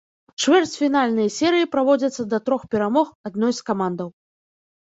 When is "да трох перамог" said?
2.31-3.15